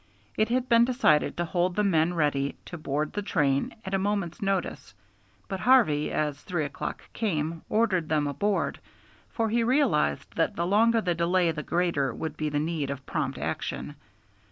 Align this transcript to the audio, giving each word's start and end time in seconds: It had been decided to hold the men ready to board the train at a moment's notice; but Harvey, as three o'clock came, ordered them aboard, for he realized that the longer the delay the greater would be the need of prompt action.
It 0.35 0.49
had 0.49 0.67
been 0.67 0.83
decided 0.83 1.37
to 1.37 1.45
hold 1.45 1.75
the 1.75 1.83
men 1.83 2.15
ready 2.15 2.55
to 2.65 2.75
board 2.79 3.13
the 3.13 3.21
train 3.21 3.75
at 3.85 3.93
a 3.93 3.99
moment's 3.99 4.41
notice; 4.41 4.95
but 5.47 5.59
Harvey, 5.59 6.11
as 6.11 6.41
three 6.41 6.65
o'clock 6.65 7.03
came, 7.13 7.61
ordered 7.69 8.09
them 8.09 8.25
aboard, 8.25 8.79
for 9.29 9.47
he 9.51 9.61
realized 9.63 10.35
that 10.37 10.55
the 10.55 10.65
longer 10.65 11.01
the 11.01 11.13
delay 11.13 11.51
the 11.51 11.61
greater 11.61 12.11
would 12.15 12.35
be 12.35 12.49
the 12.49 12.57
need 12.57 12.89
of 12.89 13.05
prompt 13.05 13.37
action. 13.37 13.95